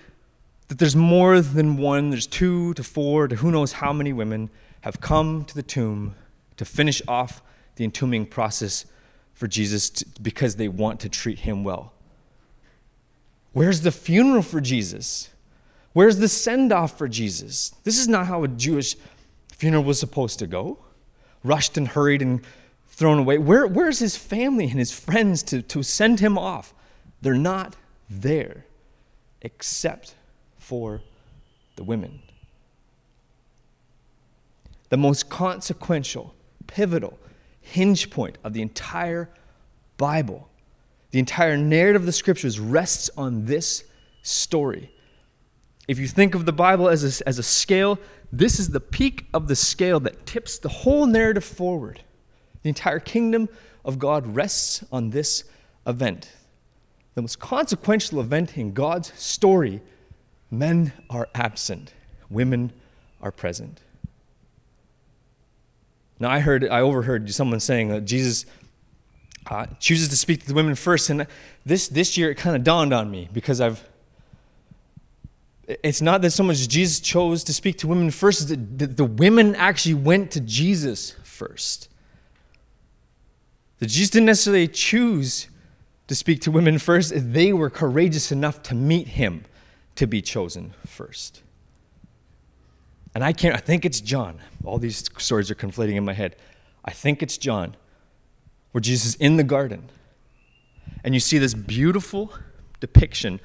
that 0.72 0.78
there's 0.78 0.96
more 0.96 1.42
than 1.42 1.76
one. 1.76 2.08
There's 2.08 2.26
two 2.26 2.72
to 2.74 2.82
four 2.82 3.28
to 3.28 3.36
who 3.36 3.50
knows 3.50 3.72
how 3.72 3.92
many 3.92 4.10
women 4.10 4.48
have 4.80 5.02
come 5.02 5.44
to 5.44 5.54
the 5.54 5.62
tomb 5.62 6.14
to 6.56 6.64
finish 6.64 7.02
off 7.06 7.42
the 7.76 7.84
entombing 7.84 8.24
process 8.24 8.86
for 9.34 9.46
Jesus 9.46 9.90
to, 9.90 10.06
because 10.22 10.56
they 10.56 10.68
want 10.68 10.98
to 11.00 11.10
treat 11.10 11.40
him 11.40 11.62
well. 11.62 11.92
Where's 13.52 13.82
the 13.82 13.92
funeral 13.92 14.40
for 14.40 14.62
Jesus? 14.62 15.28
Where's 15.92 16.16
the 16.16 16.26
send 16.28 16.72
off 16.72 16.96
for 16.96 17.06
Jesus? 17.06 17.74
This 17.84 17.98
is 17.98 18.08
not 18.08 18.26
how 18.26 18.42
a 18.42 18.48
Jewish 18.48 18.96
funeral 19.52 19.84
was 19.84 20.00
supposed 20.00 20.38
to 20.38 20.46
go. 20.46 20.78
Rushed 21.44 21.76
and 21.76 21.88
hurried 21.88 22.22
and 22.22 22.40
thrown 22.88 23.18
away. 23.18 23.36
Where, 23.36 23.66
where's 23.66 23.98
his 23.98 24.16
family 24.16 24.70
and 24.70 24.78
his 24.78 24.90
friends 24.90 25.42
to, 25.42 25.60
to 25.60 25.82
send 25.82 26.20
him 26.20 26.38
off? 26.38 26.72
They're 27.20 27.34
not 27.34 27.76
there, 28.08 28.64
except 29.42 30.14
for 30.62 31.02
the 31.76 31.84
women. 31.84 32.22
The 34.88 34.96
most 34.96 35.28
consequential, 35.28 36.34
pivotal, 36.66 37.18
hinge 37.60 38.10
point 38.10 38.38
of 38.44 38.52
the 38.52 38.62
entire 38.62 39.28
Bible, 39.96 40.48
the 41.10 41.18
entire 41.18 41.56
narrative 41.56 42.02
of 42.02 42.06
the 42.06 42.12
scriptures 42.12 42.60
rests 42.60 43.10
on 43.16 43.44
this 43.44 43.84
story. 44.22 44.92
If 45.88 45.98
you 45.98 46.06
think 46.06 46.34
of 46.34 46.46
the 46.46 46.52
Bible 46.52 46.88
as 46.88 47.20
a, 47.20 47.28
as 47.28 47.38
a 47.38 47.42
scale, 47.42 47.98
this 48.32 48.60
is 48.60 48.70
the 48.70 48.80
peak 48.80 49.26
of 49.34 49.48
the 49.48 49.56
scale 49.56 49.98
that 50.00 50.26
tips 50.26 50.58
the 50.58 50.68
whole 50.68 51.06
narrative 51.06 51.44
forward. 51.44 52.02
The 52.62 52.68
entire 52.68 53.00
kingdom 53.00 53.48
of 53.84 53.98
God 53.98 54.36
rests 54.36 54.84
on 54.92 55.10
this 55.10 55.44
event. 55.86 56.30
The 57.14 57.22
most 57.22 57.40
consequential 57.40 58.20
event 58.20 58.56
in 58.56 58.72
God's 58.72 59.12
story 59.20 59.82
men 60.52 60.92
are 61.10 61.28
absent, 61.34 61.92
women 62.30 62.72
are 63.20 63.32
present. 63.32 63.80
Now, 66.20 66.30
I 66.30 66.38
heard, 66.38 66.68
I 66.68 66.80
overheard 66.80 67.32
someone 67.34 67.58
saying 67.58 67.88
that 67.88 68.04
Jesus 68.04 68.46
uh, 69.50 69.66
chooses 69.80 70.08
to 70.08 70.16
speak 70.16 70.42
to 70.42 70.46
the 70.46 70.54
women 70.54 70.74
first, 70.76 71.10
and 71.10 71.26
this 71.64 71.88
this 71.88 72.16
year 72.16 72.30
it 72.30 72.36
kind 72.36 72.54
of 72.54 72.62
dawned 72.62 72.92
on 72.92 73.10
me 73.10 73.28
because 73.32 73.60
I've. 73.60 73.82
It's 75.66 76.02
not 76.02 76.22
that 76.22 76.32
so 76.32 76.42
much 76.42 76.68
Jesus 76.68 77.00
chose 77.00 77.42
to 77.44 77.52
speak 77.52 77.78
to 77.78 77.88
women 77.88 78.10
first; 78.10 78.48
that 78.48 78.78
the, 78.78 78.86
the 78.86 79.04
women 79.04 79.56
actually 79.56 79.94
went 79.94 80.30
to 80.32 80.40
Jesus 80.40 81.16
first. 81.24 81.88
That 83.80 83.86
Jesus 83.86 84.10
didn't 84.10 84.26
necessarily 84.26 84.68
choose 84.68 85.48
to 86.06 86.14
speak 86.14 86.40
to 86.42 86.52
women 86.52 86.78
first; 86.78 87.12
they 87.16 87.52
were 87.52 87.70
courageous 87.70 88.30
enough 88.30 88.62
to 88.64 88.76
meet 88.76 89.08
him, 89.08 89.44
to 89.96 90.06
be 90.06 90.22
chosen 90.22 90.74
first. 90.86 91.42
And 93.14 93.22
I 93.22 93.32
can't, 93.32 93.54
I 93.54 93.58
think 93.58 93.84
it's 93.84 94.00
John. 94.00 94.38
All 94.64 94.78
these 94.78 95.10
stories 95.18 95.50
are 95.50 95.54
conflating 95.54 95.96
in 95.96 96.04
my 96.04 96.14
head. 96.14 96.36
I 96.84 96.92
think 96.92 97.22
it's 97.22 97.36
John, 97.36 97.76
where 98.72 98.80
Jesus 98.80 99.10
is 99.10 99.14
in 99.16 99.36
the 99.36 99.44
garden. 99.44 99.90
And 101.04 101.14
you 101.14 101.20
see 101.20 101.38
this 101.38 101.54
beautiful 101.54 102.32
depiction 102.80 103.40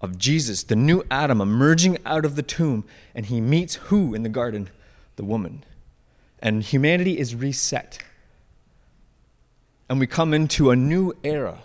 of 0.00 0.16
Jesus, 0.16 0.62
the 0.62 0.76
new 0.76 1.04
Adam, 1.10 1.40
emerging 1.40 1.98
out 2.06 2.24
of 2.24 2.34
the 2.36 2.42
tomb. 2.42 2.84
And 3.14 3.26
he 3.26 3.40
meets 3.40 3.74
who 3.74 4.14
in 4.14 4.22
the 4.22 4.28
garden? 4.28 4.70
The 5.16 5.24
woman. 5.24 5.64
And 6.40 6.62
humanity 6.62 7.18
is 7.18 7.34
reset. 7.34 7.98
And 9.88 10.00
we 10.00 10.06
come 10.06 10.32
into 10.32 10.70
a 10.70 10.76
new 10.76 11.12
era 11.22 11.58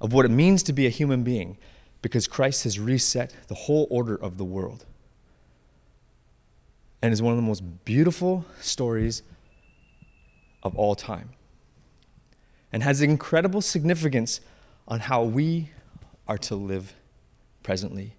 of 0.00 0.12
what 0.12 0.26
it 0.26 0.30
means 0.30 0.62
to 0.64 0.72
be 0.72 0.86
a 0.86 0.90
human 0.90 1.22
being 1.22 1.56
because 2.02 2.26
Christ 2.26 2.64
has 2.64 2.78
reset 2.78 3.32
the 3.48 3.54
whole 3.54 3.86
order 3.90 4.16
of 4.16 4.36
the 4.36 4.44
world 4.44 4.84
and 7.00 7.12
is 7.12 7.22
one 7.22 7.32
of 7.32 7.36
the 7.36 7.42
most 7.42 7.84
beautiful 7.84 8.44
stories 8.60 9.22
of 10.62 10.76
all 10.76 10.94
time 10.94 11.30
and 12.72 12.82
has 12.82 13.02
incredible 13.02 13.60
significance 13.60 14.40
on 14.88 15.00
how 15.00 15.22
we 15.22 15.70
are 16.26 16.38
to 16.38 16.56
live 16.56 16.94
presently 17.62 18.16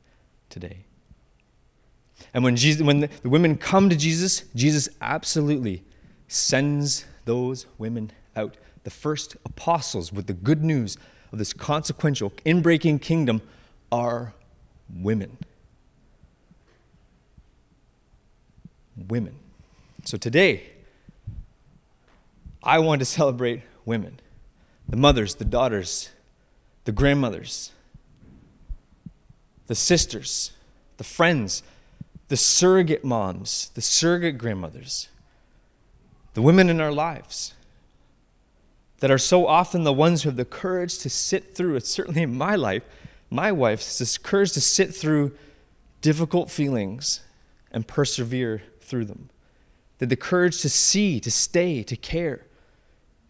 today. 0.49 0.85
And 2.33 2.43
when, 2.43 2.55
Jesus, 2.55 2.81
when 2.81 3.01
the, 3.01 3.09
women 3.23 3.57
come 3.57 3.89
to 3.89 3.95
Jesus, 3.95 4.43
Jesus 4.55 4.87
absolutely 5.01 5.83
sends 6.27 7.05
those 7.25 7.65
women 7.77 8.11
out. 8.35 8.55
The 8.83 8.89
first 8.89 9.35
apostles 9.45 10.13
with 10.13 10.27
the 10.27 10.33
good 10.33 10.63
news 10.63 10.97
of 11.31 11.39
this 11.39 11.53
consequential, 11.53 12.31
inbreaking 12.45 13.01
kingdom 13.01 13.41
are 13.93 14.33
women. 14.89 15.37
women. 19.07 19.35
So 20.03 20.17
today, 20.17 20.63
I 22.63 22.79
want 22.79 23.01
to 23.01 23.05
celebrate 23.05 23.61
women 23.85 24.19
the 24.89 24.97
mothers, 24.97 25.35
the 25.35 25.45
daughters, 25.45 26.09
the 26.85 26.91
grandmothers, 26.91 27.71
the 29.67 29.75
sisters, 29.75 30.53
the 30.97 31.03
friends, 31.03 31.61
the 32.29 32.37
surrogate 32.37 33.05
moms, 33.05 33.69
the 33.75 33.81
surrogate 33.81 34.39
grandmothers, 34.39 35.09
the 36.33 36.41
women 36.41 36.67
in 36.67 36.81
our 36.81 36.91
lives 36.91 37.53
that 39.01 39.11
are 39.11 39.19
so 39.19 39.45
often 39.45 39.83
the 39.83 39.93
ones 39.93 40.23
who 40.23 40.29
have 40.29 40.37
the 40.37 40.45
courage 40.45 40.97
to 40.97 41.09
sit 41.11 41.55
through 41.55 41.75
it. 41.75 41.85
Certainly 41.85 42.23
in 42.23 42.35
my 42.35 42.55
life, 42.55 42.83
my 43.33 43.51
wife's 43.51 43.97
this 43.97 44.19
courage 44.19 44.51
to 44.51 44.61
sit 44.61 44.93
through 44.93 45.35
difficult 46.01 46.51
feelings 46.51 47.21
and 47.71 47.87
persevere 47.87 48.61
through 48.79 49.05
them. 49.05 49.31
They 49.97 50.03
had 50.03 50.11
the 50.11 50.15
courage 50.15 50.61
to 50.61 50.69
see, 50.69 51.19
to 51.19 51.31
stay, 51.31 51.81
to 51.81 51.95
care. 51.95 52.45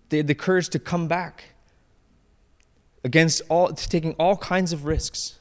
They 0.09 0.17
had 0.17 0.27
the 0.27 0.35
courage 0.35 0.67
to 0.69 0.79
come 0.79 1.07
back 1.07 1.45
against 3.05 3.43
all, 3.47 3.69
taking 3.69 4.13
all 4.15 4.35
kinds 4.35 4.73
of 4.73 4.83
risks. 4.83 5.39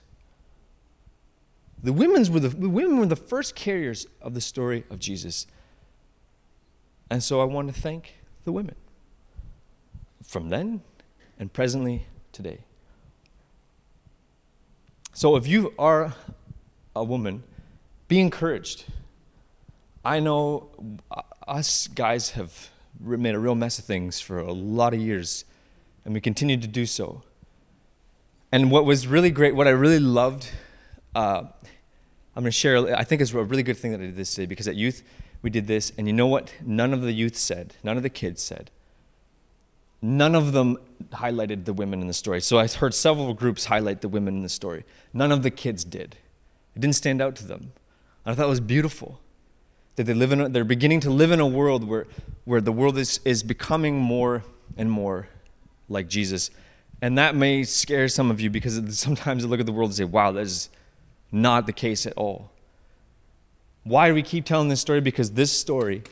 The, 1.82 1.92
women's 1.92 2.30
were 2.30 2.38
the, 2.38 2.50
the 2.50 2.68
women 2.68 2.98
were 2.98 3.06
the 3.06 3.16
first 3.16 3.56
carriers 3.56 4.06
of 4.20 4.34
the 4.34 4.40
story 4.40 4.84
of 4.90 5.00
Jesus. 5.00 5.48
And 7.10 7.20
so 7.20 7.40
I 7.40 7.44
want 7.44 7.74
to 7.74 7.80
thank 7.80 8.14
the 8.44 8.52
women 8.52 8.76
from 10.22 10.50
then 10.50 10.82
and 11.36 11.52
presently 11.52 12.06
today. 12.30 12.60
So 15.14 15.36
if 15.36 15.46
you 15.46 15.74
are 15.78 16.14
a 16.96 17.04
woman, 17.04 17.42
be 18.08 18.18
encouraged. 18.18 18.84
I 20.04 20.20
know 20.20 20.70
us 21.46 21.86
guys 21.88 22.30
have 22.30 22.70
made 22.98 23.34
a 23.34 23.38
real 23.38 23.54
mess 23.54 23.78
of 23.78 23.84
things 23.84 24.20
for 24.20 24.38
a 24.38 24.52
lot 24.52 24.94
of 24.94 25.00
years, 25.00 25.44
and 26.04 26.14
we 26.14 26.20
continue 26.20 26.56
to 26.56 26.66
do 26.66 26.86
so. 26.86 27.22
And 28.50 28.70
what 28.70 28.86
was 28.86 29.06
really 29.06 29.30
great, 29.30 29.54
what 29.54 29.68
I 29.68 29.70
really 29.70 29.98
loved, 29.98 30.50
uh, 31.14 31.44
I'm 32.34 32.42
going 32.42 32.44
to 32.46 32.50
share, 32.50 32.96
I 32.96 33.04
think 33.04 33.20
it's 33.20 33.32
a 33.32 33.42
really 33.42 33.62
good 33.62 33.76
thing 33.76 33.92
that 33.92 34.00
I 34.00 34.04
did 34.04 34.16
this 34.16 34.34
day 34.34 34.46
because 34.46 34.66
at 34.66 34.76
youth, 34.76 35.02
we 35.42 35.50
did 35.50 35.66
this, 35.66 35.92
and 35.98 36.06
you 36.06 36.12
know 36.12 36.26
what? 36.26 36.54
None 36.64 36.94
of 36.94 37.02
the 37.02 37.12
youth 37.12 37.36
said, 37.36 37.74
none 37.82 37.96
of 37.96 38.02
the 38.02 38.10
kids 38.10 38.42
said. 38.42 38.70
None 40.02 40.34
of 40.34 40.52
them 40.52 40.78
highlighted 41.12 41.64
the 41.64 41.72
women 41.72 42.00
in 42.00 42.08
the 42.08 42.12
story. 42.12 42.40
So 42.40 42.58
I 42.58 42.66
heard 42.66 42.92
several 42.92 43.32
groups 43.34 43.66
highlight 43.66 44.00
the 44.00 44.08
women 44.08 44.34
in 44.36 44.42
the 44.42 44.48
story. 44.48 44.84
None 45.14 45.30
of 45.30 45.44
the 45.44 45.50
kids 45.50 45.84
did. 45.84 46.16
It 46.74 46.80
didn't 46.80 46.96
stand 46.96 47.22
out 47.22 47.36
to 47.36 47.46
them. 47.46 47.72
And 48.24 48.32
I 48.32 48.34
thought 48.34 48.46
it 48.46 48.50
was 48.50 48.60
beautiful 48.60 49.20
that 49.96 50.04
they 50.04 50.14
live 50.14 50.32
in 50.32 50.40
a, 50.40 50.48
they're 50.48 50.64
beginning 50.64 51.00
to 51.00 51.10
live 51.10 51.30
in 51.30 51.38
a 51.38 51.46
world 51.46 51.84
where, 51.84 52.06
where 52.44 52.60
the 52.60 52.72
world 52.72 52.98
is, 52.98 53.20
is 53.24 53.42
becoming 53.42 53.98
more 53.98 54.42
and 54.76 54.90
more 54.90 55.28
like 55.88 56.08
Jesus. 56.08 56.50
And 57.00 57.18
that 57.18 57.36
may 57.36 57.62
scare 57.62 58.08
some 58.08 58.30
of 58.30 58.40
you 58.40 58.50
because 58.50 58.80
sometimes 58.98 59.44
you 59.44 59.48
look 59.48 59.60
at 59.60 59.66
the 59.66 59.72
world 59.72 59.90
and 59.90 59.96
say, 59.96 60.04
wow, 60.04 60.32
that 60.32 60.40
is 60.40 60.68
not 61.30 61.66
the 61.66 61.72
case 61.72 62.06
at 62.06 62.14
all. 62.14 62.50
Why 63.84 64.08
do 64.08 64.14
we 64.14 64.22
keep 64.22 64.44
telling 64.44 64.68
this 64.68 64.80
story? 64.80 65.00
Because 65.00 65.32
this 65.32 65.52
story 65.52 66.02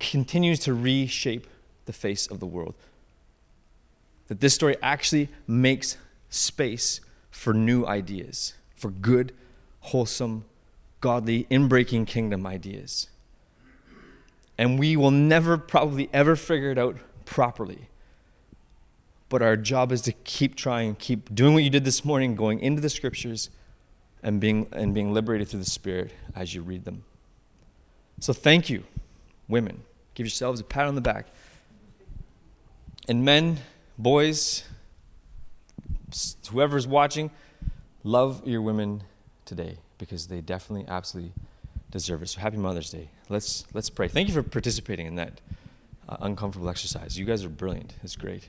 continues 0.00 0.58
to 0.60 0.74
reshape 0.74 1.46
the 1.84 1.92
face 1.92 2.26
of 2.26 2.40
the 2.40 2.46
world. 2.46 2.74
That 4.32 4.40
this 4.40 4.54
story 4.54 4.76
actually 4.80 5.28
makes 5.46 5.98
space 6.30 7.02
for 7.30 7.52
new 7.52 7.84
ideas, 7.84 8.54
for 8.74 8.90
good, 8.90 9.34
wholesome, 9.80 10.46
godly, 11.02 11.46
inbreaking 11.50 12.06
kingdom 12.06 12.46
ideas. 12.46 13.08
And 14.56 14.78
we 14.78 14.96
will 14.96 15.10
never, 15.10 15.58
probably 15.58 16.08
ever 16.14 16.34
figure 16.34 16.70
it 16.70 16.78
out 16.78 16.96
properly. 17.26 17.90
But 19.28 19.42
our 19.42 19.54
job 19.54 19.92
is 19.92 20.00
to 20.00 20.12
keep 20.12 20.54
trying, 20.54 20.94
keep 20.94 21.34
doing 21.34 21.52
what 21.52 21.62
you 21.62 21.68
did 21.68 21.84
this 21.84 22.02
morning, 22.02 22.34
going 22.34 22.58
into 22.60 22.80
the 22.80 22.88
scriptures 22.88 23.50
and 24.22 24.40
being, 24.40 24.66
and 24.72 24.94
being 24.94 25.12
liberated 25.12 25.48
through 25.48 25.60
the 25.60 25.66
Spirit 25.66 26.10
as 26.34 26.54
you 26.54 26.62
read 26.62 26.86
them. 26.86 27.04
So 28.18 28.32
thank 28.32 28.70
you, 28.70 28.84
women. 29.46 29.82
Give 30.14 30.24
yourselves 30.24 30.58
a 30.58 30.64
pat 30.64 30.86
on 30.86 30.94
the 30.94 31.02
back. 31.02 31.26
And 33.10 33.26
men, 33.26 33.58
boys, 33.98 34.64
whoever's 36.50 36.86
watching, 36.86 37.30
love 38.04 38.46
your 38.46 38.62
women 38.62 39.02
today 39.44 39.76
because 39.98 40.26
they 40.26 40.40
definitely, 40.40 40.86
absolutely 40.88 41.32
deserve 41.90 42.22
it. 42.22 42.28
So 42.28 42.40
happy 42.40 42.56
Mother's 42.56 42.90
Day. 42.90 43.08
Let's, 43.28 43.66
let's 43.72 43.90
pray. 43.90 44.08
Thank 44.08 44.28
you 44.28 44.34
for 44.34 44.42
participating 44.42 45.06
in 45.06 45.14
that 45.16 45.40
uh, 46.08 46.16
uncomfortable 46.20 46.68
exercise. 46.68 47.18
You 47.18 47.24
guys 47.24 47.44
are 47.44 47.48
brilliant. 47.48 47.94
It's 48.02 48.16
great. 48.16 48.48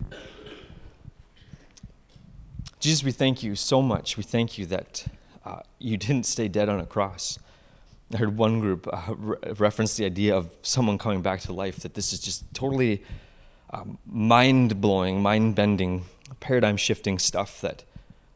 Jesus, 2.80 3.04
we 3.04 3.12
thank 3.12 3.44
you 3.44 3.56
so 3.56 3.82
much. 3.82 4.18
We 4.18 4.24
thank 4.24 4.58
you 4.58 4.66
that 4.66 5.06
uh, 5.46 5.62
you 5.80 5.98
didn't 5.98 6.26
stay 6.26 6.48
dead 6.48 6.68
on 6.68 6.80
a 6.80 6.86
cross. 6.86 7.40
I 8.14 8.18
heard 8.18 8.38
one 8.38 8.60
group 8.60 8.88
uh, 8.92 9.16
re- 9.16 9.38
reference 9.58 9.96
the 9.96 10.06
idea 10.06 10.36
of 10.36 10.50
someone 10.62 10.98
coming 10.98 11.22
back 11.22 11.42
to 11.42 11.54
life, 11.54 11.78
that 11.78 11.94
this 11.94 12.14
is 12.14 12.20
just 12.20 12.44
totally 12.54 13.04
um, 13.74 13.98
mind 14.06 14.80
blowing, 14.80 15.22
mind 15.22 15.56
bending, 15.56 16.06
paradigm 16.40 16.78
shifting 16.78 17.18
stuff 17.20 17.60
that 17.62 17.84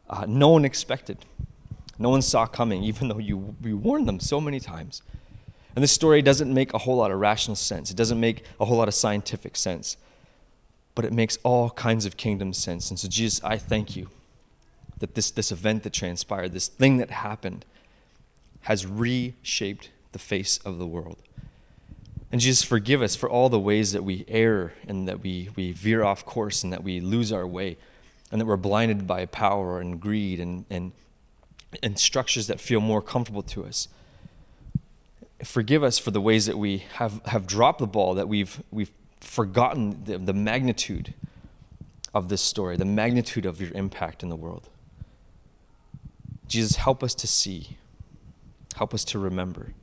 uh, 0.10 0.26
no 0.28 0.50
one 0.50 0.66
expected. 0.66 1.20
No 2.00 2.10
one 2.10 2.22
saw 2.22 2.46
coming, 2.46 2.84
even 2.92 3.08
though 3.08 3.20
you, 3.20 3.56
you 3.64 3.78
warned 3.78 4.08
them 4.08 4.20
so 4.20 4.42
many 4.42 4.60
times. 4.60 5.02
And 5.76 5.84
this 5.84 5.92
story 5.92 6.24
doesn't 6.24 6.52
make 6.52 6.74
a 6.74 6.80
whole 6.80 6.98
lot 6.98 7.12
of 7.12 7.20
rational 7.20 7.56
sense. 7.56 7.92
It 7.92 7.98
doesn't 7.98 8.20
make 8.20 8.44
a 8.60 8.66
whole 8.66 8.78
lot 8.78 8.88
of 8.88 8.96
scientific 8.96 9.56
sense. 9.56 9.96
But 10.96 11.06
it 11.06 11.14
makes 11.14 11.38
all 11.44 11.70
kinds 11.70 12.08
of 12.08 12.18
kingdom 12.18 12.52
sense. 12.52 12.90
And 12.90 13.00
so, 13.00 13.08
Jesus, 13.08 13.44
I 13.44 13.60
thank 13.60 13.96
you 13.96 14.10
that 14.98 15.14
this, 15.14 15.30
this 15.30 15.52
event 15.52 15.84
that 15.84 15.94
transpired, 15.94 16.54
this 16.54 16.68
thing 16.68 16.98
that 16.98 17.12
happened, 17.12 17.64
has 18.62 18.88
reshaped 18.88 19.92
the 20.14 20.20
face 20.20 20.58
of 20.66 20.80
the 20.80 20.88
world. 20.88 21.18
And 22.32 22.42
Jesus, 22.42 22.64
forgive 22.64 23.02
us 23.02 23.16
for 23.16 23.30
all 23.30 23.50
the 23.50 23.60
ways 23.60 23.94
that 23.94 24.04
we 24.04 24.26
err 24.28 24.74
and 24.88 25.08
that 25.08 25.22
we, 25.22 25.50
we 25.56 25.72
veer 25.72 26.04
off 26.04 26.26
course 26.26 26.64
and 26.64 26.74
that 26.74 26.84
we 26.84 27.00
lose 27.00 27.32
our 27.32 27.48
way 27.48 27.78
and 28.32 28.42
that 28.42 28.46
we're 28.46 28.58
blinded 28.58 29.08
by 29.08 29.26
power 29.26 29.80
and 29.80 30.02
greed 30.02 30.40
and, 30.40 30.66
and, 30.70 30.92
and 31.82 31.98
structures 31.98 32.48
that 32.48 32.60
feel 32.60 32.82
more 32.82 33.02
comfortable 33.02 33.44
to 33.44 33.66
us. 33.66 33.88
Forgive 35.44 35.84
us 35.84 35.98
for 35.98 36.12
the 36.12 36.20
ways 36.20 36.48
that 36.48 36.58
we 36.58 36.80
have, 36.96 37.24
have 37.26 37.48
dropped 37.48 37.80
the 37.80 37.88
ball, 37.88 38.16
that 38.16 38.28
we've, 38.28 38.62
we've 38.72 38.92
forgotten 39.22 40.04
the, 40.04 40.18
the 40.18 40.34
magnitude 40.34 41.14
of 42.14 42.28
this 42.28 42.42
story, 42.42 42.76
the 42.76 42.86
magnitude 42.86 43.46
of 43.46 43.62
your 43.62 43.72
impact 43.74 44.24
in 44.24 44.30
the 44.30 44.36
world. 44.36 44.68
Jesus, 46.48 46.78
help 46.78 47.04
us 47.04 47.14
to 47.16 47.28
see. 47.28 47.78
Help 48.76 48.94
us 48.94 49.04
to 49.06 49.20
remember. 49.20 49.74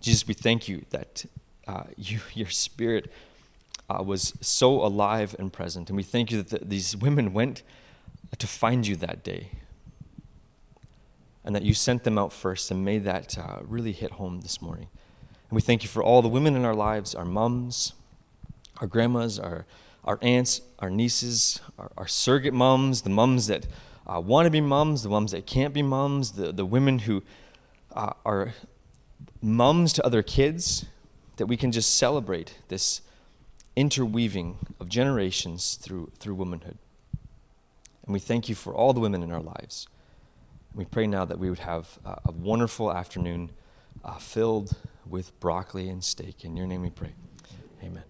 Jesus, 0.00 0.26
we 0.26 0.34
thank 0.34 0.68
you 0.68 0.84
that 0.90 1.24
uh, 1.66 1.84
you, 1.96 2.20
your 2.34 2.50
spirit 2.50 3.10
uh, 3.88 4.02
was 4.02 4.34
so 4.40 4.84
alive 4.84 5.36
and 5.38 5.52
present. 5.52 5.88
And 5.88 5.96
we 5.96 6.02
thank 6.02 6.30
you 6.30 6.42
that 6.42 6.60
the, 6.60 6.64
these 6.64 6.96
women 6.96 7.32
went 7.32 7.62
to 8.38 8.46
find 8.46 8.86
you 8.86 8.96
that 8.96 9.22
day. 9.22 9.50
And 11.44 11.54
that 11.54 11.62
you 11.62 11.74
sent 11.74 12.02
them 12.02 12.18
out 12.18 12.32
first 12.32 12.72
and 12.72 12.84
made 12.84 13.04
that 13.04 13.38
uh, 13.38 13.58
really 13.62 13.92
hit 13.92 14.12
home 14.12 14.40
this 14.40 14.60
morning. 14.60 14.88
And 15.48 15.54
we 15.54 15.60
thank 15.60 15.84
you 15.84 15.88
for 15.88 16.02
all 16.02 16.20
the 16.20 16.28
women 16.28 16.56
in 16.56 16.64
our 16.64 16.74
lives, 16.74 17.14
our 17.14 17.24
moms, 17.24 17.92
our 18.78 18.88
grandmas, 18.88 19.38
our, 19.38 19.64
our 20.04 20.18
aunts, 20.22 20.60
our 20.80 20.90
nieces, 20.90 21.60
our, 21.78 21.92
our 21.96 22.08
surrogate 22.08 22.52
moms, 22.52 23.02
the 23.02 23.10
moms 23.10 23.46
that 23.46 23.66
uh, 24.12 24.20
want 24.20 24.46
to 24.46 24.50
be 24.50 24.60
moms, 24.60 25.04
the 25.04 25.08
moms 25.08 25.30
that 25.30 25.46
can't 25.46 25.72
be 25.72 25.82
moms, 25.82 26.32
the, 26.32 26.50
the 26.50 26.66
women 26.66 27.00
who 27.00 27.22
uh, 27.94 28.12
are 28.24 28.54
mums 29.40 29.92
to 29.94 30.04
other 30.04 30.22
kids, 30.22 30.86
that 31.36 31.46
we 31.46 31.56
can 31.56 31.72
just 31.72 31.96
celebrate 31.96 32.58
this 32.68 33.02
interweaving 33.74 34.58
of 34.80 34.88
generations 34.88 35.74
through, 35.74 36.10
through 36.18 36.34
womanhood. 36.34 36.78
And 38.04 38.12
we 38.12 38.20
thank 38.20 38.48
you 38.48 38.54
for 38.54 38.74
all 38.74 38.92
the 38.92 39.00
women 39.00 39.22
in 39.22 39.30
our 39.32 39.42
lives. 39.42 39.86
We 40.74 40.84
pray 40.84 41.06
now 41.06 41.24
that 41.24 41.38
we 41.38 41.50
would 41.50 41.60
have 41.60 41.98
uh, 42.04 42.16
a 42.24 42.32
wonderful 42.32 42.92
afternoon 42.92 43.50
uh, 44.04 44.16
filled 44.18 44.76
with 45.08 45.38
broccoli 45.40 45.88
and 45.88 46.02
steak. 46.02 46.44
In 46.44 46.56
your 46.56 46.66
name 46.66 46.82
we 46.82 46.90
pray. 46.90 47.14
Amen. 47.82 48.04